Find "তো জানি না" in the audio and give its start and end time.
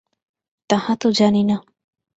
0.95-1.57